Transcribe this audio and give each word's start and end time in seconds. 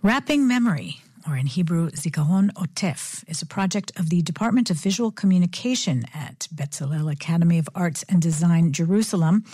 Wrapping 0.00 0.46
Memory, 0.46 1.00
or 1.26 1.36
in 1.36 1.46
Hebrew, 1.46 1.90
Zikaron 1.90 2.52
Otef, 2.52 3.28
is 3.28 3.42
a 3.42 3.46
project 3.46 3.90
of 3.96 4.10
the 4.10 4.22
Department 4.22 4.70
of 4.70 4.76
Visual 4.76 5.10
Communication 5.10 6.04
at 6.14 6.46
Bezalel 6.54 7.10
Academy 7.10 7.58
of 7.58 7.68
Arts 7.74 8.04
and 8.08 8.22
Design, 8.22 8.72
Jerusalem, 8.72 9.44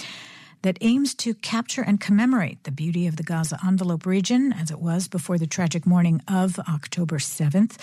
that 0.60 0.76
aims 0.82 1.14
to 1.14 1.32
capture 1.32 1.80
and 1.80 1.98
commemorate 1.98 2.62
the 2.64 2.70
beauty 2.70 3.06
of 3.06 3.16
the 3.16 3.22
Gaza 3.22 3.58
envelope 3.66 4.04
region 4.04 4.52
as 4.52 4.70
it 4.70 4.80
was 4.80 5.08
before 5.08 5.38
the 5.38 5.46
tragic 5.46 5.86
morning 5.86 6.20
of 6.28 6.58
October 6.68 7.16
7th, 7.16 7.78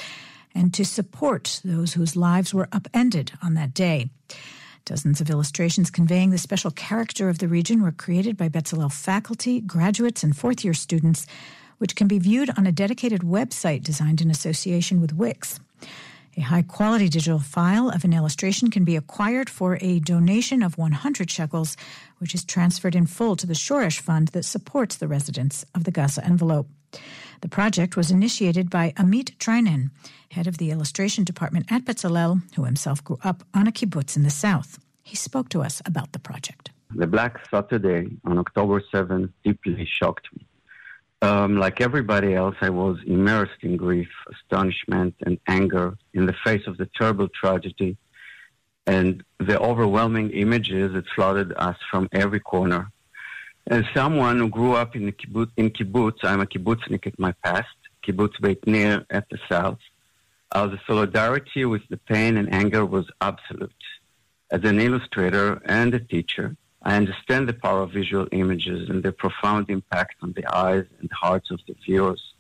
and 0.53 0.71
to 0.75 0.85
support 0.85 1.61
those 1.65 1.93
whose 1.93 2.15
lives 2.15 2.53
were 2.53 2.69
upended 2.71 3.31
on 3.41 3.55
that 3.55 3.73
day. 3.73 4.11
Dozens 4.85 5.19
of 5.19 5.31
illustrations 5.31 5.89
conveying 5.89 6.29
the 6.29 6.37
special 6.37 6.69
character 6.69 7.27
of 7.27 7.39
the 7.39 7.47
region 7.47 7.81
were 7.81 7.91
created 7.91 8.37
by 8.37 8.49
Bezalel 8.49 8.93
faculty, 8.93 9.61
graduates, 9.61 10.23
and 10.23 10.37
fourth 10.37 10.63
year 10.63 10.75
students 10.75 11.25
which 11.81 11.95
can 11.95 12.07
be 12.07 12.19
viewed 12.19 12.51
on 12.59 12.67
a 12.67 12.71
dedicated 12.71 13.21
website 13.21 13.83
designed 13.83 14.21
in 14.21 14.29
association 14.29 15.01
with 15.01 15.15
Wix. 15.15 15.59
A 16.37 16.41
high 16.41 16.61
quality 16.61 17.09
digital 17.09 17.39
file 17.39 17.89
of 17.89 18.03
an 18.03 18.13
illustration 18.13 18.69
can 18.69 18.83
be 18.83 18.95
acquired 18.95 19.49
for 19.49 19.79
a 19.81 19.99
donation 19.99 20.61
of 20.61 20.77
100 20.77 21.31
shekels, 21.31 21.75
which 22.19 22.35
is 22.35 22.45
transferred 22.45 22.93
in 22.93 23.07
full 23.07 23.35
to 23.35 23.47
the 23.47 23.55
Shoresh 23.55 23.99
Fund 23.99 24.27
that 24.29 24.45
supports 24.45 24.95
the 24.95 25.07
residents 25.07 25.65
of 25.73 25.83
the 25.83 25.91
Gaza 25.91 26.23
envelope. 26.23 26.67
The 27.41 27.49
project 27.49 27.97
was 27.97 28.11
initiated 28.11 28.69
by 28.69 28.91
Amit 28.91 29.35
Trainin, 29.39 29.89
head 30.29 30.45
of 30.45 30.59
the 30.59 30.69
illustration 30.69 31.23
department 31.23 31.65
at 31.71 31.85
Bezalel, 31.85 32.43
who 32.55 32.65
himself 32.65 33.03
grew 33.03 33.17
up 33.23 33.43
on 33.55 33.67
a 33.67 33.71
kibbutz 33.71 34.15
in 34.15 34.21
the 34.21 34.29
south. 34.29 34.77
He 35.01 35.15
spoke 35.15 35.49
to 35.49 35.63
us 35.63 35.81
about 35.83 36.11
the 36.11 36.19
project. 36.19 36.69
The 36.93 37.07
Black 37.07 37.41
Saturday 37.49 38.07
on 38.23 38.37
October 38.37 38.83
7th 38.93 39.31
deeply 39.43 39.89
shocked 39.99 40.27
me. 40.35 40.45
Um, 41.21 41.57
like 41.57 41.81
everybody 41.81 42.33
else, 42.33 42.55
I 42.61 42.71
was 42.71 42.97
immersed 43.05 43.61
in 43.61 43.77
grief, 43.77 44.09
astonishment, 44.31 45.15
and 45.23 45.39
anger 45.47 45.95
in 46.13 46.25
the 46.25 46.35
face 46.43 46.65
of 46.65 46.77
the 46.77 46.89
terrible 46.97 47.27
tragedy 47.27 47.97
and 48.87 49.23
the 49.39 49.59
overwhelming 49.59 50.31
images 50.31 50.93
that 50.93 51.05
flooded 51.15 51.53
us 51.55 51.77
from 51.91 52.09
every 52.11 52.39
corner. 52.39 52.91
As 53.67 53.83
someone 53.93 54.39
who 54.39 54.49
grew 54.49 54.73
up 54.73 54.95
in, 54.95 55.11
kibbutz, 55.11 55.51
in 55.57 55.69
kibbutz, 55.69 56.23
I'm 56.23 56.41
a 56.41 56.47
kibbutznik 56.47 57.05
at 57.05 57.19
my 57.19 57.33
past, 57.43 57.67
kibbutz 58.03 58.41
Beit 58.41 58.65
Nir 58.65 59.05
at 59.11 59.29
the 59.29 59.37
south. 59.47 59.77
Uh, 60.51 60.67
the 60.67 60.79
solidarity 60.87 61.63
with 61.65 61.83
the 61.89 61.97
pain 61.97 62.35
and 62.37 62.51
anger 62.51 62.83
was 62.85 63.05
absolute. 63.21 63.71
As 64.51 64.63
an 64.63 64.81
illustrator 64.81 65.61
and 65.65 65.93
a 65.93 65.99
teacher, 65.99 66.57
I 66.83 66.95
understand 66.95 67.47
the 67.47 67.53
power 67.53 67.81
of 67.81 67.91
visual 67.91 68.27
images 68.31 68.89
and 68.89 69.03
their 69.03 69.11
profound 69.11 69.69
impact 69.69 70.15
on 70.21 70.33
the 70.33 70.45
eyes 70.55 70.85
and 70.99 71.09
hearts 71.11 71.51
of 71.51 71.59
the 71.67 71.75
viewers. 71.85 72.33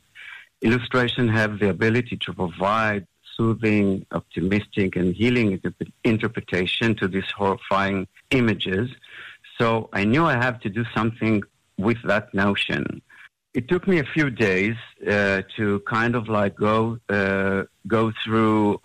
Illustration 0.61 1.27
have 1.27 1.59
the 1.59 1.69
ability 1.69 2.17
to 2.25 2.33
provide 2.33 3.05
soothing, 3.35 4.05
optimistic, 4.11 4.95
and 4.95 5.15
healing 5.15 5.61
interpretation 6.03 6.95
to 6.95 7.07
these 7.07 7.29
horrifying 7.31 8.07
images. 8.31 8.89
So 9.57 9.89
I 9.93 10.03
knew 10.05 10.25
I 10.25 10.33
have 10.33 10.59
to 10.61 10.69
do 10.69 10.83
something 10.93 11.43
with 11.77 11.97
that 12.05 12.33
notion. 12.33 13.01
It 13.53 13.67
took 13.67 13.87
me 13.87 13.99
a 13.99 14.05
few 14.15 14.29
days 14.29 14.75
uh, 15.07 15.41
to 15.57 15.81
kind 15.81 16.15
of 16.15 16.29
like 16.29 16.55
go 16.55 16.97
uh, 17.09 17.63
go 17.87 18.13
through 18.23 18.79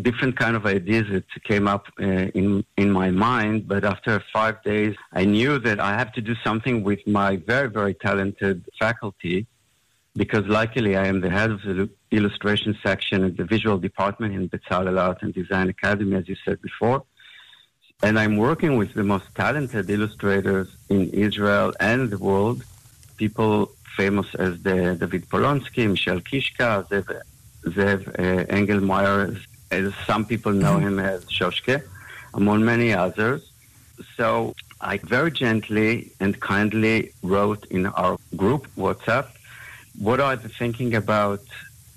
different 0.00 0.36
kind 0.36 0.56
of 0.56 0.64
ideas 0.64 1.06
that 1.10 1.24
came 1.44 1.68
up 1.68 1.86
uh, 2.00 2.04
in 2.40 2.64
in 2.76 2.90
my 2.90 3.10
mind. 3.10 3.68
But 3.68 3.84
after 3.84 4.22
five 4.32 4.62
days, 4.62 4.94
I 5.12 5.24
knew 5.24 5.58
that 5.58 5.78
I 5.80 5.92
have 6.00 6.12
to 6.14 6.20
do 6.20 6.34
something 6.46 6.82
with 6.82 7.06
my 7.06 7.36
very 7.36 7.68
very 7.68 7.94
talented 7.94 8.64
faculty, 8.78 9.46
because 10.16 10.44
luckily 10.46 10.96
I 10.96 11.06
am 11.06 11.20
the 11.20 11.30
head 11.30 11.50
of 11.50 11.62
the 11.62 11.90
illustration 12.10 12.76
section 12.82 13.24
at 13.24 13.36
the 13.36 13.44
visual 13.44 13.78
department 13.78 14.34
in 14.34 14.48
Bezalel 14.48 14.98
Art 15.00 15.18
and 15.22 15.32
Design 15.34 15.68
Academy, 15.68 16.16
as 16.16 16.28
you 16.28 16.36
said 16.44 16.60
before. 16.62 17.02
And 18.02 18.18
I'm 18.18 18.36
working 18.36 18.76
with 18.76 18.94
the 18.94 19.04
most 19.04 19.28
talented 19.34 19.88
illustrators 19.88 20.68
in 20.88 21.10
Israel 21.10 21.72
and 21.78 22.10
the 22.10 22.18
world, 22.18 22.64
people 23.16 23.70
famous 23.96 24.34
as 24.34 24.60
the 24.62 24.96
David 24.98 25.28
Polonsky, 25.28 25.88
Michel 25.88 26.20
Kishka, 26.20 26.68
Zev, 26.88 27.06
Zev 27.76 28.08
uh, 28.08 28.44
Engelmayer, 28.58 29.38
as 29.72 29.94
some 30.06 30.24
people 30.24 30.52
know 30.52 30.78
him 30.78 30.98
as 30.98 31.24
Shoshke, 31.36 31.82
among 32.34 32.64
many 32.64 32.92
others. 32.92 33.40
So 34.16 34.54
I 34.80 34.98
very 34.98 35.30
gently 35.30 36.12
and 36.20 36.38
kindly 36.40 37.12
wrote 37.22 37.64
in 37.76 37.86
our 37.86 38.16
group 38.36 38.62
WhatsApp 38.76 39.28
what 39.98 40.20
I 40.20 40.34
was 40.34 40.52
thinking 40.62 40.94
about 40.94 41.40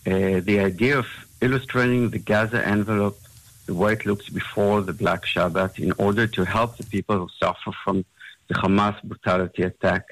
uh, 0.07 0.39
the 0.49 0.57
idea 0.71 0.99
of 0.99 1.07
illustrating 1.41 2.09
the 2.09 2.19
Gaza 2.19 2.65
envelope 2.75 3.19
the 3.65 3.73
way 3.73 3.93
it 3.93 4.05
looks 4.05 4.29
before 4.29 4.81
the 4.81 4.93
Black 4.93 5.25
Shabbat 5.25 5.79
in 5.79 5.91
order 5.97 6.27
to 6.27 6.41
help 6.45 6.77
the 6.77 6.87
people 6.95 7.17
who 7.17 7.29
suffer 7.41 7.71
from 7.83 8.05
the 8.47 8.55
Hamas 8.55 9.01
brutality 9.03 9.63
attack. 9.63 10.03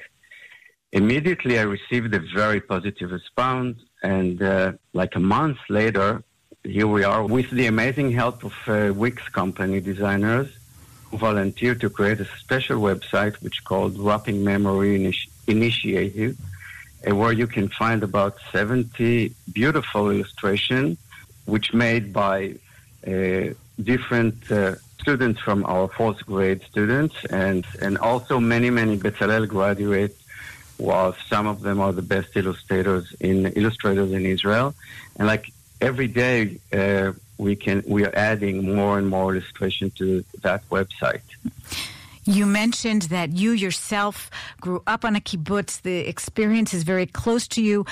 Immediately, 0.92 1.58
I 1.58 1.62
received 1.62 2.12
a 2.14 2.22
very 2.40 2.60
positive 2.60 3.10
response, 3.10 3.78
and 4.02 4.42
uh, 4.42 4.72
like 4.92 5.14
a 5.16 5.20
month 5.20 5.58
later, 5.68 6.22
here 6.64 6.86
we 6.86 7.04
are 7.04 7.24
with 7.26 7.50
the 7.50 7.66
amazing 7.66 8.10
help 8.10 8.42
of 8.42 8.54
uh, 8.66 8.92
Wix 8.94 9.28
company 9.28 9.80
designers 9.80 10.48
who 11.10 11.18
volunteered 11.18 11.80
to 11.82 11.90
create 11.90 12.20
a 12.20 12.24
special 12.38 12.80
website 12.80 13.34
which 13.42 13.62
called 13.64 13.98
Wrapping 13.98 14.42
Memory 14.42 14.98
Initi- 14.98 15.28
Initiative, 15.46 16.38
uh, 17.06 17.14
where 17.14 17.32
you 17.32 17.46
can 17.46 17.68
find 17.68 18.02
about 18.02 18.38
70 18.50 19.34
beautiful 19.52 20.10
illustrations 20.10 20.96
which 21.44 21.74
made 21.74 22.14
by 22.14 22.54
uh, 23.06 23.48
different 23.82 24.50
uh, 24.50 24.76
students 24.98 25.40
from 25.40 25.66
our 25.66 25.88
fourth 25.88 26.24
grade 26.24 26.62
students 26.62 27.14
and, 27.26 27.66
and 27.82 27.98
also 27.98 28.40
many, 28.40 28.70
many 28.70 28.96
Bezalel 28.96 29.46
graduates 29.46 30.18
while 30.78 31.14
some 31.28 31.46
of 31.46 31.60
them 31.60 31.78
are 31.78 31.92
the 31.92 32.02
best 32.02 32.34
illustrators 32.36 33.14
in 33.20 33.46
illustrators 33.48 34.12
in 34.12 34.24
Israel. 34.24 34.74
And 35.16 35.28
like 35.28 35.52
every 35.84 36.08
day 36.08 36.58
uh, 36.72 37.12
we 37.36 37.54
can 37.54 37.82
we 37.86 38.04
are 38.06 38.16
adding 38.16 38.74
more 38.74 38.98
and 38.98 39.06
more 39.08 39.34
illustration 39.34 39.90
to 39.98 40.24
that 40.42 40.68
website. 40.70 41.20
You 42.24 42.46
mentioned 42.46 43.02
that 43.02 43.32
you 43.32 43.50
yourself 43.52 44.30
grew 44.60 44.82
up 44.86 45.04
on 45.04 45.14
a 45.14 45.20
kibbutz. 45.20 45.82
The 45.82 46.08
experience 46.08 46.72
is 46.72 46.82
very 46.82 47.06
close 47.06 47.46
to 47.48 47.62
you. 47.62 47.84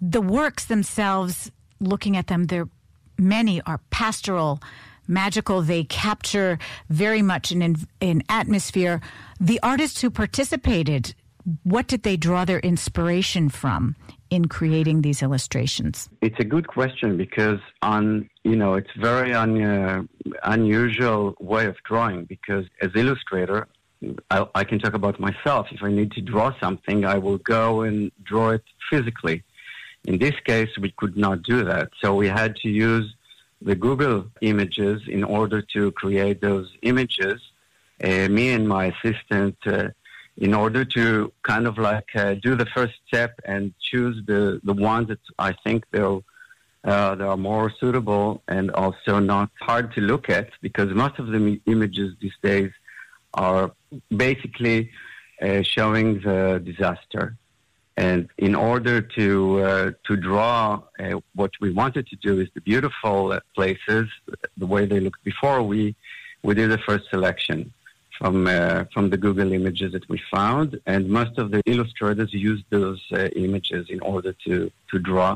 The 0.00 0.20
works 0.20 0.66
themselves, 0.66 1.50
looking 1.80 2.16
at 2.16 2.26
them, 2.26 2.46
they're 2.46 2.68
many 3.18 3.62
are 3.62 3.80
pastoral, 3.90 4.60
magical. 5.08 5.62
They 5.62 5.84
capture 5.84 6.58
very 6.90 7.22
much 7.22 7.50
an, 7.50 7.76
an 8.00 8.22
atmosphere. 8.28 9.00
The 9.40 9.60
artists 9.62 10.02
who 10.02 10.10
participated, 10.10 11.14
what 11.62 11.86
did 11.86 12.02
they 12.02 12.16
draw 12.16 12.44
their 12.44 12.60
inspiration 12.60 13.48
from 13.48 13.96
in 14.32 14.46
creating 14.46 15.02
these 15.02 15.22
illustrations? 15.22 16.08
It's 16.22 16.40
a 16.40 16.48
good 16.54 16.66
question 16.66 17.18
because 17.18 17.60
on 17.82 18.30
you 18.44 18.56
know 18.56 18.72
it's 18.80 18.94
very 18.96 19.34
un, 19.34 19.62
uh, 19.62 20.02
unusual 20.44 21.34
way 21.38 21.66
of 21.66 21.76
drawing 21.90 22.24
because 22.24 22.64
as 22.80 22.90
illustrator 22.94 23.68
I, 24.30 24.46
I, 24.60 24.64
can 24.64 24.78
talk 24.80 24.94
about 24.94 25.20
myself. 25.20 25.68
If 25.70 25.80
I 25.82 25.90
need 25.98 26.10
to 26.12 26.22
draw 26.32 26.48
something, 26.58 27.04
I 27.04 27.18
will 27.18 27.38
go 27.38 27.82
and 27.82 28.10
draw 28.24 28.50
it 28.50 28.64
physically. 28.90 29.44
In 30.10 30.18
this 30.18 30.34
case, 30.44 30.70
we 30.84 30.90
could 31.00 31.16
not 31.16 31.42
do 31.42 31.62
that, 31.64 31.90
so 32.00 32.06
we 32.22 32.26
had 32.26 32.56
to 32.62 32.68
use 32.68 33.14
the 33.60 33.76
Google 33.76 34.26
images 34.40 35.02
in 35.06 35.22
order 35.22 35.62
to 35.74 35.92
create 35.92 36.40
those 36.40 36.68
images. 36.82 37.38
Uh, 38.02 38.26
me 38.28 38.50
and 38.56 38.66
my 38.66 38.86
assistant 38.94 39.56
uh, 39.66 39.90
in 40.38 40.54
order 40.54 40.84
to 40.84 41.32
kind 41.42 41.66
of 41.66 41.78
like 41.78 42.08
uh, 42.14 42.34
do 42.34 42.56
the 42.56 42.66
first 42.66 42.94
step 43.06 43.38
and 43.44 43.74
choose 43.80 44.22
the, 44.26 44.60
the 44.64 44.72
ones 44.72 45.08
that 45.08 45.20
I 45.38 45.52
think 45.64 45.84
they'll 45.90 46.24
uh, 46.84 47.16
are 47.20 47.36
more 47.36 47.70
suitable 47.78 48.42
and 48.48 48.70
also 48.72 49.18
not 49.18 49.50
hard 49.60 49.94
to 49.94 50.00
look 50.00 50.28
at 50.30 50.50
because 50.60 50.90
most 50.92 51.18
of 51.18 51.28
the 51.28 51.60
images 51.66 52.14
these 52.20 52.36
days 52.42 52.72
are 53.34 53.72
basically 54.14 54.90
uh, 55.40 55.62
showing 55.62 56.20
the 56.20 56.60
disaster. 56.64 57.36
And 57.96 58.28
in 58.38 58.54
order 58.54 59.02
to 59.02 59.60
uh, 59.60 59.90
to 60.06 60.16
draw 60.16 60.82
uh, 60.98 61.20
what 61.34 61.50
we 61.60 61.70
wanted 61.70 62.06
to 62.08 62.16
do 62.16 62.40
is 62.40 62.48
the 62.54 62.62
beautiful 62.62 63.32
uh, 63.32 63.40
places, 63.54 64.08
the 64.56 64.66
way 64.66 64.86
they 64.86 64.98
looked 64.98 65.22
before, 65.24 65.62
we 65.62 65.94
we 66.42 66.54
did 66.54 66.70
the 66.70 66.78
first 66.78 67.10
selection 67.10 67.72
from 68.22 68.46
uh, 68.46 68.84
from 68.94 69.10
the 69.10 69.16
Google 69.16 69.52
images 69.52 69.92
that 69.92 70.08
we 70.08 70.18
found, 70.30 70.80
and 70.86 71.08
most 71.08 71.34
of 71.42 71.50
the 71.50 71.60
illustrators 71.66 72.32
used 72.32 72.64
those 72.70 73.00
uh, 73.12 73.16
images 73.44 73.84
in 73.94 74.00
order 74.00 74.32
to 74.44 74.54
to 74.90 74.96
draw. 74.98 75.30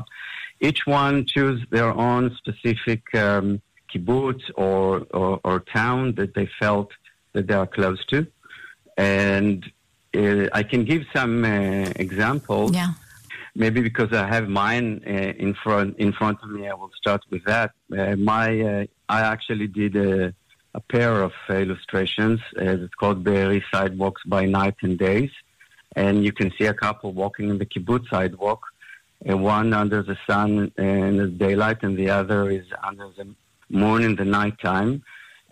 Each 0.67 0.81
one 0.85 1.25
chose 1.25 1.59
their 1.69 1.91
own 2.07 2.23
specific 2.41 3.01
um, 3.13 3.61
kibbutz 3.89 4.43
or, 4.55 5.05
or, 5.19 5.39
or 5.43 5.59
town 5.59 6.15
that 6.15 6.33
they 6.33 6.47
felt 6.59 6.89
that 7.33 7.45
they 7.47 7.53
are 7.53 7.67
close 7.67 8.03
to, 8.13 8.25
and 8.97 9.57
uh, 10.15 10.47
I 10.53 10.63
can 10.63 10.81
give 10.91 11.03
some 11.17 11.33
uh, 11.43 12.05
examples. 12.07 12.71
Yeah. 12.73 12.93
maybe 13.63 13.81
because 13.89 14.11
I 14.13 14.25
have 14.35 14.47
mine 14.65 14.87
uh, 15.05 15.45
in 15.45 15.51
front 15.63 15.89
in 16.05 16.11
front 16.19 16.37
of 16.43 16.49
me, 16.55 16.61
I 16.73 16.75
will 16.79 16.93
start 17.01 17.21
with 17.33 17.43
that. 17.51 17.71
Uh, 17.99 18.15
my 18.33 18.47
uh, 18.71 18.85
I 19.17 19.19
actually 19.33 19.67
did 19.81 19.93
a, 19.95 20.33
a 20.77 20.79
pair 20.79 21.23
of 21.23 21.33
illustrations. 21.49 22.39
It's 22.55 22.93
called 22.93 23.23
Be'eri 23.23 23.63
Sidewalks 23.73 24.21
by 24.35 24.45
Night 24.45 24.77
and 24.83 24.95
Days, 25.09 25.31
and 25.95 26.23
you 26.23 26.31
can 26.31 26.49
see 26.55 26.65
a 26.65 26.73
couple 26.85 27.13
walking 27.13 27.49
in 27.49 27.57
the 27.57 27.65
kibbutz 27.65 28.07
sidewalk. 28.09 28.61
Uh, 29.27 29.35
one 29.35 29.73
under 29.73 30.03
the 30.03 30.17
sun 30.27 30.71
in 30.77 31.17
the 31.17 31.27
daylight, 31.45 31.79
and 31.81 31.97
the 31.97 32.09
other 32.19 32.41
is 32.51 32.67
under 32.89 33.07
the 33.17 33.27
moon 33.81 34.03
in 34.03 34.15
the 34.15 34.29
nighttime. 34.39 35.01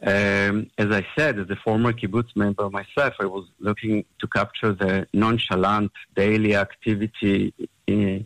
Um, 0.04 0.70
as 0.78 0.90
I 1.00 1.04
said, 1.18 1.40
as 1.40 1.50
a 1.50 1.60
former 1.66 1.92
kibbutz 1.92 2.32
member 2.36 2.70
myself, 2.70 3.14
I 3.20 3.26
was 3.26 3.46
looking 3.60 4.06
to 4.22 4.28
capture 4.28 4.74
the 4.74 5.08
nonchalant 5.12 5.92
daily 6.16 6.54
activity 6.56 7.52
uh, 7.60 8.20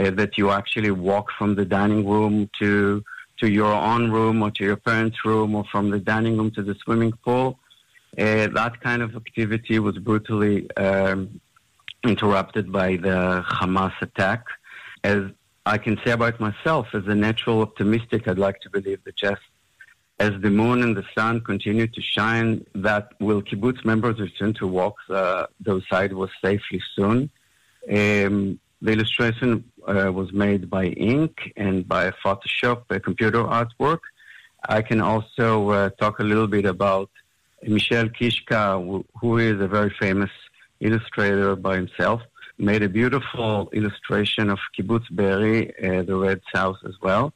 uh, 0.00 0.10
that 0.20 0.38
you 0.38 0.52
actually 0.52 0.92
walk 0.92 1.26
from 1.36 1.56
the 1.56 1.64
dining 1.64 2.06
room 2.06 2.48
to 2.60 3.02
to 3.40 3.48
your 3.48 3.72
own 3.72 4.10
room 4.10 4.42
or 4.42 4.50
to 4.52 4.64
your 4.64 4.76
parents' 4.76 5.24
room 5.24 5.54
or 5.54 5.64
from 5.64 5.90
the 5.90 5.98
dining 5.98 6.36
room 6.36 6.50
to 6.52 6.62
the 6.62 6.74
swimming 6.82 7.12
pool. 7.24 7.58
Uh, 8.16 8.48
that 8.48 8.80
kind 8.80 9.02
of 9.02 9.14
activity 9.14 9.78
was 9.78 9.96
brutally 9.98 10.70
um, 10.76 11.40
interrupted 12.04 12.72
by 12.72 12.96
the 12.96 13.44
Hamas 13.48 13.92
attack. 14.00 14.44
As 15.04 15.24
I 15.66 15.78
can 15.78 15.98
say 16.04 16.12
about 16.12 16.40
myself, 16.40 16.88
as 16.94 17.06
a 17.06 17.14
natural 17.14 17.60
optimistic, 17.62 18.26
I'd 18.26 18.38
like 18.38 18.60
to 18.62 18.70
believe 18.70 19.04
that 19.04 19.16
just 19.16 19.42
as 20.18 20.32
the 20.40 20.50
moon 20.50 20.82
and 20.82 20.96
the 20.96 21.04
sun 21.14 21.40
continue 21.40 21.86
to 21.86 22.02
shine, 22.02 22.64
that 22.74 23.12
will 23.20 23.42
kibbutz 23.42 23.84
members 23.84 24.18
return 24.18 24.52
to 24.54 24.66
walk 24.66 24.96
uh, 25.10 25.46
those 25.60 25.84
sidewalks 25.88 26.34
safely 26.42 26.82
soon. 26.96 27.30
Um, 27.88 28.58
the 28.80 28.92
illustration 28.92 29.64
uh, 29.86 30.10
was 30.12 30.32
made 30.32 30.70
by 30.70 30.86
ink 30.86 31.52
and 31.56 31.86
by 31.86 32.10
Photoshop, 32.24 32.82
a 32.90 33.00
computer 33.00 33.42
artwork. 33.42 34.00
I 34.68 34.82
can 34.82 35.00
also 35.00 35.70
uh, 35.70 35.90
talk 35.90 36.18
a 36.20 36.24
little 36.24 36.46
bit 36.46 36.64
about 36.64 37.10
Michel 37.62 38.08
Kishka, 38.08 39.04
who 39.20 39.38
is 39.38 39.60
a 39.60 39.66
very 39.66 39.92
famous 39.98 40.30
illustrator 40.80 41.56
by 41.56 41.76
himself, 41.76 42.22
made 42.58 42.82
a 42.82 42.88
beautiful 42.88 43.68
illustration 43.72 44.50
of 44.50 44.58
Kibbutz 44.76 45.06
Be'eri, 45.14 45.72
uh, 45.82 46.02
the 46.02 46.16
Red 46.16 46.40
South 46.54 46.76
as 46.86 46.94
well, 47.00 47.32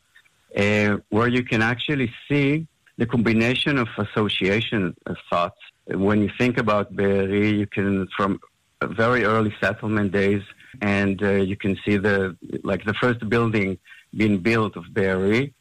uh, 0.56 0.98
where 1.10 1.28
you 1.28 1.44
can 1.44 1.62
actually 1.62 2.12
see 2.28 2.66
the 2.98 3.06
combination 3.06 3.78
of 3.78 3.88
association 3.98 4.94
of 5.06 5.16
thoughts. 5.30 5.58
When 5.86 6.20
you 6.22 6.30
think 6.38 6.58
about 6.58 6.94
Be'eri, 6.94 7.50
you 7.50 7.66
can, 7.66 8.06
from 8.16 8.40
very 8.82 9.24
early 9.24 9.54
settlement 9.60 10.12
days, 10.12 10.42
and 10.80 11.22
uh, 11.22 11.30
you 11.32 11.56
can 11.56 11.76
see 11.84 11.96
the 11.96 12.36
like 12.62 12.84
the 12.84 12.94
first 12.94 13.28
building 13.28 13.78
being 14.14 14.38
built 14.38 14.76
of 14.76 14.84
Be'eri 14.92 15.52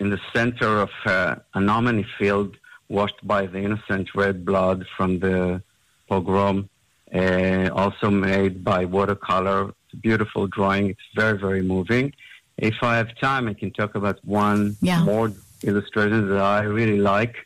in 0.00 0.10
the 0.10 0.20
center 0.32 0.80
of 0.80 0.90
uh, 1.06 1.36
a 1.54 1.58
anemone 1.58 2.06
field 2.18 2.56
washed 2.88 3.26
by 3.26 3.46
the 3.46 3.58
innocent 3.58 4.14
red 4.14 4.44
blood 4.44 4.86
from 4.96 5.18
the 5.18 5.62
pogrom, 6.08 6.68
uh, 7.14 7.68
also 7.72 8.10
made 8.10 8.64
by 8.64 8.84
watercolor. 8.84 9.68
It's 9.68 9.94
a 9.94 9.96
beautiful 9.96 10.46
drawing. 10.46 10.90
It's 10.90 11.08
very, 11.14 11.38
very 11.38 11.62
moving. 11.62 12.14
If 12.56 12.82
I 12.82 12.96
have 12.96 13.16
time, 13.18 13.48
I 13.48 13.54
can 13.54 13.70
talk 13.72 13.94
about 13.94 14.18
one 14.24 14.76
yeah. 14.80 15.04
more 15.04 15.32
illustration 15.62 16.28
that 16.28 16.40
I 16.40 16.62
really 16.62 16.98
like. 16.98 17.36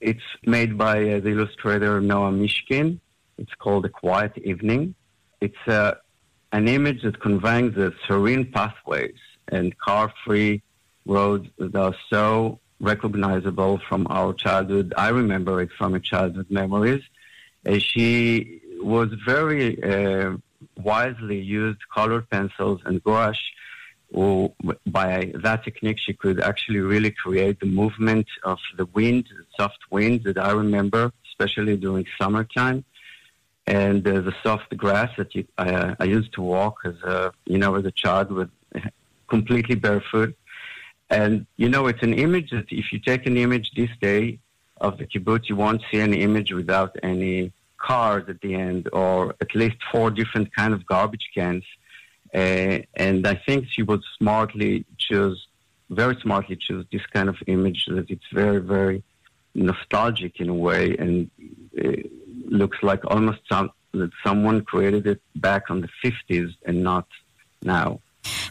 It's 0.00 0.22
made 0.44 0.78
by 0.78 0.96
uh, 1.10 1.20
the 1.20 1.30
illustrator 1.30 2.00
Noa 2.00 2.30
Mishkin. 2.30 3.00
It's 3.36 3.54
called 3.54 3.84
A 3.84 3.88
Quiet 3.88 4.38
Evening. 4.38 4.94
It's 5.40 5.62
uh, 5.66 5.94
an 6.52 6.68
image 6.68 7.02
that 7.02 7.20
conveys 7.20 7.74
the 7.74 7.94
serene 8.06 8.46
pathways 8.50 9.18
and 9.48 9.76
car-free 9.78 10.62
roads 11.06 11.48
that 11.58 11.74
are 11.74 11.94
so 12.08 12.58
recognizable 12.80 13.80
from 13.88 14.06
our 14.10 14.32
childhood. 14.32 14.94
I 14.96 15.08
remember 15.08 15.60
it 15.60 15.70
from 15.76 15.92
my 15.92 15.98
childhood 15.98 16.50
memories. 16.50 17.02
She 17.78 18.60
was 18.80 19.08
very 19.26 19.82
uh, 19.82 20.36
wisely 20.76 21.40
used 21.40 21.80
colored 21.94 22.28
pencils 22.30 22.80
and 22.84 23.02
gouache. 23.02 23.52
Or 24.10 24.54
by 24.86 25.32
that 25.34 25.64
technique, 25.64 25.98
she 25.98 26.14
could 26.14 26.40
actually 26.40 26.80
really 26.80 27.10
create 27.10 27.60
the 27.60 27.66
movement 27.66 28.26
of 28.42 28.58
the 28.78 28.86
wind, 28.86 29.28
the 29.36 29.44
soft 29.54 29.80
wind 29.90 30.24
that 30.24 30.38
I 30.38 30.52
remember, 30.52 31.12
especially 31.30 31.76
during 31.76 32.06
summertime 32.18 32.84
and 33.68 34.06
uh, 34.08 34.22
the 34.22 34.34
soft 34.42 34.74
grass 34.76 35.10
that 35.18 35.34
you, 35.34 35.46
I, 35.58 35.94
I, 36.00 36.04
used 36.04 36.32
to 36.32 36.40
walk 36.40 36.76
as 36.86 36.96
a 37.02 37.32
you 37.44 37.58
know 37.58 37.74
as 37.74 37.84
a 37.84 37.90
child 37.90 38.32
with 38.32 38.50
completely 39.28 39.74
barefoot. 39.74 40.34
And 41.10 41.46
you 41.56 41.68
know, 41.68 41.86
it's 41.86 42.02
an 42.02 42.14
image 42.14 42.50
that 42.50 42.66
if 42.70 42.86
you 42.92 42.98
take 42.98 43.26
an 43.26 43.36
image 43.36 43.72
this 43.76 43.90
day 44.00 44.38
of 44.80 44.96
the 44.98 45.06
kibbutz, 45.06 45.50
you 45.50 45.56
won't 45.56 45.82
see 45.90 46.00
any 46.00 46.22
image 46.22 46.50
without 46.52 46.96
any 47.02 47.52
cars 47.76 48.24
at 48.28 48.40
the 48.40 48.54
end, 48.54 48.88
or 48.92 49.34
at 49.42 49.54
least 49.54 49.76
four 49.92 50.10
different 50.10 50.54
kind 50.54 50.72
of 50.72 50.86
garbage 50.86 51.28
cans. 51.34 51.64
Uh, 52.34 52.78
and 52.94 53.26
I 53.26 53.34
think 53.46 53.66
she 53.70 53.82
would 53.82 54.02
smartly 54.18 54.86
choose, 54.96 55.46
very 55.90 56.16
smartly 56.20 56.56
choose 56.56 56.86
this 56.90 57.06
kind 57.06 57.28
of 57.28 57.36
image 57.46 57.86
that 57.86 58.10
it's 58.10 58.30
very, 58.32 58.60
very 58.60 59.02
nostalgic 59.54 60.40
in 60.40 60.48
a 60.48 60.54
way, 60.54 60.96
and 60.96 61.30
uh, 61.82 62.02
looks 62.50 62.78
like 62.82 63.00
almost 63.06 63.40
some, 63.50 63.70
that 63.92 64.10
someone 64.24 64.62
created 64.64 65.06
it 65.06 65.20
back 65.36 65.64
on 65.70 65.80
the 65.80 65.88
50s 66.04 66.54
and 66.66 66.82
not 66.82 67.06
now. 67.62 68.00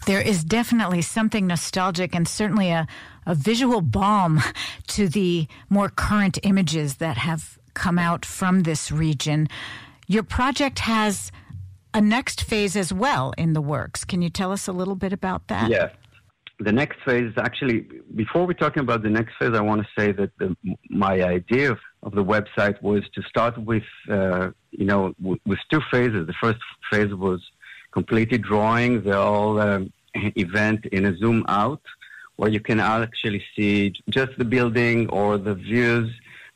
There 0.05 0.21
is 0.21 0.43
definitely 0.43 1.01
something 1.01 1.47
nostalgic 1.47 2.15
and 2.15 2.27
certainly 2.27 2.69
a, 2.69 2.87
a 3.25 3.35
visual 3.35 3.81
balm 3.81 4.41
to 4.87 5.07
the 5.07 5.47
more 5.69 5.89
current 5.89 6.39
images 6.43 6.95
that 6.95 7.17
have 7.17 7.59
come 7.73 7.99
out 7.99 8.25
from 8.25 8.63
this 8.63 8.91
region. 8.91 9.47
Your 10.07 10.23
project 10.23 10.79
has 10.79 11.31
a 11.93 12.01
next 12.01 12.41
phase 12.41 12.75
as 12.75 12.93
well 12.93 13.33
in 13.37 13.53
the 13.53 13.61
works. 13.61 14.05
Can 14.05 14.21
you 14.21 14.29
tell 14.29 14.51
us 14.51 14.67
a 14.67 14.71
little 14.71 14.95
bit 14.95 15.13
about 15.13 15.47
that? 15.47 15.69
Yeah 15.69 15.89
the 16.59 16.71
next 16.71 16.97
phase, 17.05 17.31
actually, 17.37 17.87
before 18.15 18.45
we're 18.45 18.53
talking 18.53 18.81
about 18.81 19.03
the 19.03 19.09
next 19.09 19.33
phase, 19.39 19.53
I 19.53 19.61
want 19.61 19.81
to 19.81 19.87
say 19.99 20.11
that 20.13 20.31
the, 20.39 20.55
my 20.89 21.21
idea 21.21 21.77
of, 22.07 22.13
the 22.13 22.23
website 22.23 22.81
was 22.81 23.03
to 23.15 23.21
start 23.23 23.57
with, 23.57 23.87
uh, 24.09 24.51
you 24.71 24.85
know, 24.85 25.13
w- 25.21 25.39
with 25.45 25.59
two 25.71 25.81
phases. 25.91 26.27
The 26.27 26.37
first 26.45 26.59
phase 26.89 27.13
was 27.13 27.41
completely 27.91 28.37
drawing 28.37 28.91
the 29.01 29.15
whole 29.15 29.59
um, 29.59 29.91
event 30.47 30.85
in 30.87 31.05
a 31.05 31.13
zoom 31.17 31.45
out, 31.47 31.81
where 32.37 32.49
you 32.49 32.61
can 32.69 32.79
actually 32.79 33.43
see 33.55 33.93
just 34.09 34.31
the 34.37 34.45
building 34.45 35.09
or 35.09 35.37
the 35.37 35.55
views 35.55 36.09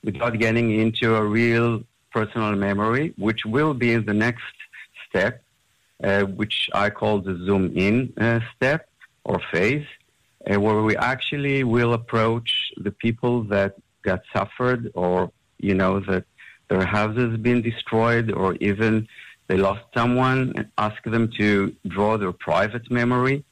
without 0.04 0.34
getting 0.46 0.68
into 0.84 1.16
a 1.16 1.24
real 1.24 1.84
personal 2.12 2.54
memory, 2.56 3.14
which 3.18 3.42
will 3.46 3.74
be 3.74 3.92
the 3.98 4.14
next 4.14 4.56
step, 5.08 5.44
uh, 6.04 6.24
which 6.40 6.70
I 6.74 6.90
call 6.90 7.16
the 7.20 7.36
zoom 7.46 7.64
in 7.76 8.14
uh, 8.18 8.40
step 8.56 8.90
or 9.24 9.40
phase 9.52 9.86
uh, 10.50 10.60
where 10.60 10.82
we 10.82 10.96
actually 10.98 11.64
will 11.64 11.94
approach 11.94 12.72
the 12.78 12.92
people 12.92 13.44
that 13.44 13.76
got 14.02 14.22
suffered 14.34 14.92
or, 14.96 15.32
you 15.62 15.74
know, 15.74 16.00
that 16.02 16.26
their 16.70 16.86
houses 16.86 17.32
have 17.32 17.44
been 17.44 17.62
destroyed 17.62 18.32
or 18.32 18.56
even 18.56 19.08
they 19.48 19.58
lost 19.58 19.84
someone 19.94 20.54
and 20.56 20.70
ask 20.78 21.02
them 21.04 21.30
to 21.38 21.76
draw 21.88 22.18
their 22.18 22.32
private 22.32 22.90
memory. 22.90 23.44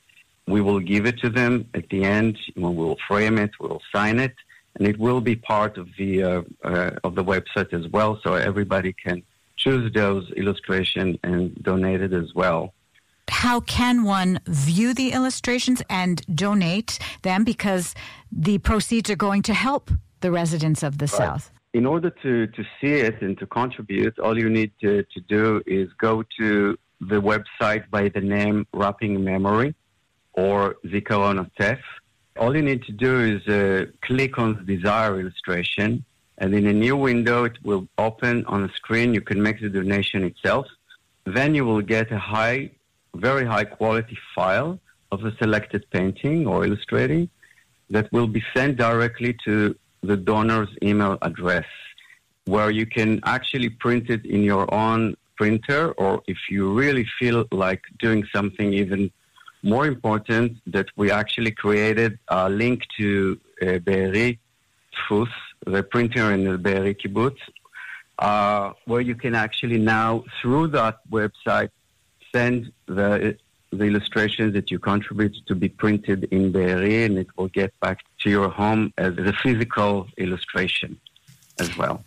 We 0.48 0.62
will 0.62 0.80
give 0.80 1.06
it 1.06 1.20
to 1.20 1.30
them 1.30 1.68
at 1.74 1.90
the 1.90 2.04
end. 2.04 2.38
We 2.56 2.64
will 2.64 2.98
frame 3.08 3.38
it. 3.38 3.52
We 3.60 3.68
will 3.68 3.82
sign 3.92 4.20
it, 4.20 4.36
and 4.76 4.88
it 4.88 4.98
will 4.98 5.22
be 5.22 5.36
part 5.36 5.78
of 5.78 5.90
the 5.98 6.24
uh, 6.24 6.42
uh, 6.64 6.92
of 7.04 7.16
the 7.16 7.24
website 7.24 7.74
as 7.74 7.86
well, 7.90 8.20
so 8.24 8.34
everybody 8.34 8.94
can 8.94 9.22
choose 9.58 9.92
those 9.94 10.32
illustrations 10.32 11.18
and 11.24 11.62
donate 11.62 12.02
it 12.02 12.14
as 12.14 12.34
well 12.34 12.74
how 13.30 13.60
can 13.60 14.04
one 14.04 14.40
view 14.48 14.94
the 14.94 15.12
illustrations 15.12 15.82
and 15.90 16.24
donate 16.36 17.00
them 17.22 17.44
because 17.44 17.96
the 18.32 18.58
proceeds 18.60 19.10
are 19.10 19.16
going 19.16 19.42
to 19.44 19.54
help 19.54 19.92
the 20.22 20.32
residents 20.32 20.84
of 20.84 20.98
the 20.98 21.06
right. 21.06 21.18
South? 21.18 21.52
In 21.74 21.86
order 21.86 22.10
to, 22.10 22.48
to 22.48 22.64
see 22.80 22.94
it 22.94 23.22
and 23.22 23.38
to 23.38 23.46
contribute, 23.46 24.18
all 24.18 24.38
you 24.38 24.50
need 24.50 24.72
to, 24.82 25.04
to 25.04 25.20
do 25.22 25.62
is 25.68 25.88
go 25.94 26.24
to 26.40 26.78
the 27.00 27.22
website 27.22 27.90
by 27.92 28.10
the 28.10 28.22
name 28.22 28.66
Wrapping 28.74 29.24
Memory 29.24 29.76
or 30.34 30.76
Zikaron 30.86 31.46
Otef. 31.46 31.80
All 32.38 32.56
you 32.56 32.64
need 32.64 32.84
to 32.84 32.92
do 32.92 33.20
is 33.20 33.48
uh, 33.48 33.86
click 34.02 34.40
on 34.40 34.56
the 34.56 34.76
desired 34.76 35.20
illustration, 35.20 36.04
and 36.40 36.56
in 36.56 36.66
a 36.68 36.74
new 36.74 36.96
window, 36.96 37.44
it 37.44 37.58
will 37.64 37.88
open 37.98 38.46
on 38.46 38.64
the 38.64 38.70
screen. 38.70 39.14
You 39.14 39.22
can 39.22 39.42
make 39.42 39.62
the 39.62 39.70
donation 39.70 40.24
itself. 40.24 40.66
Then 41.26 41.54
you 41.54 41.66
will 41.66 41.82
get 41.82 42.12
a 42.12 42.18
high 42.18 42.72
very 43.16 43.46
high 43.46 43.66
quality 43.66 44.18
file 44.36 44.80
of 45.12 45.26
a 45.26 45.36
selected 45.38 45.90
painting 45.92 46.48
or 46.48 46.66
illustrating 46.66 47.30
that 47.90 48.12
will 48.12 48.28
be 48.28 48.44
sent 48.54 48.78
directly 48.78 49.36
to 49.46 49.76
the 50.02 50.18
donor's 50.18 50.70
email 50.82 51.18
address, 51.22 51.66
where 52.46 52.72
you 52.72 52.86
can 52.86 53.20
actually 53.24 53.70
print 53.70 54.10
it 54.10 54.26
in 54.26 54.44
your 54.44 54.72
own 54.74 55.16
printer, 55.38 55.92
or 55.94 56.22
if 56.28 56.38
you 56.50 56.74
really 56.74 57.08
feel 57.20 57.46
like 57.52 57.82
doing 58.00 58.26
something 58.34 58.74
even 58.74 59.12
more 59.64 59.86
important, 59.86 60.58
that 60.68 60.88
we 60.96 61.12
actually 61.12 61.52
created 61.52 62.18
a 62.30 62.50
link 62.50 62.84
to 62.98 63.40
uh, 63.62 63.78
Be'eri 63.80 64.40
Tfus, 64.96 65.30
the 65.66 65.84
printer 65.84 66.32
in 66.32 66.44
the 66.46 66.58
Be'eri 66.58 66.96
Kibbutz, 66.96 67.38
uh, 68.20 68.74
where 68.86 69.02
you 69.02 69.16
can 69.16 69.36
actually 69.36 69.78
now, 69.78 70.24
through 70.42 70.68
that 70.68 71.00
website, 71.10 71.70
send 72.34 72.72
the 72.86 73.38
the 73.72 73.86
illustrations 73.86 74.54
that 74.54 74.72
you 74.72 74.80
contribute 74.80 75.36
to 75.48 75.56
be 75.56 75.70
printed 75.70 76.26
in 76.32 76.52
Be'eri, 76.52 77.06
and 77.06 77.18
it 77.18 77.28
will 77.38 77.50
get 77.50 77.72
back 77.80 78.04
to 78.22 78.30
your 78.30 78.50
home 78.50 78.94
as 78.98 79.18
a 79.18 79.34
physical 79.34 80.08
illustration 80.18 81.00
as 81.60 81.78
well. 81.78 82.04